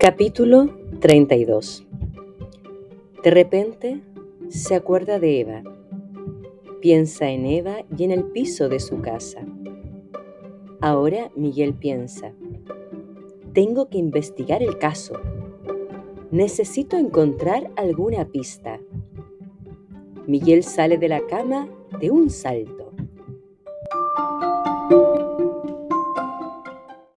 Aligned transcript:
Capítulo 0.00 0.70
32 1.00 1.84
De 3.24 3.30
repente 3.32 4.00
se 4.48 4.76
acuerda 4.76 5.18
de 5.18 5.40
Eva. 5.40 5.64
Piensa 6.80 7.28
en 7.30 7.46
Eva 7.46 7.78
y 7.96 8.04
en 8.04 8.12
el 8.12 8.22
piso 8.26 8.68
de 8.68 8.78
su 8.78 9.00
casa. 9.00 9.44
Ahora 10.80 11.32
Miguel 11.34 11.74
piensa, 11.74 12.32
tengo 13.52 13.88
que 13.88 13.98
investigar 13.98 14.62
el 14.62 14.78
caso. 14.78 15.14
Necesito 16.30 16.96
encontrar 16.96 17.68
alguna 17.74 18.24
pista. 18.26 18.78
Miguel 20.28 20.62
sale 20.62 20.96
de 20.98 21.08
la 21.08 21.26
cama 21.26 21.68
de 21.98 22.12
un 22.12 22.30
salto. 22.30 22.92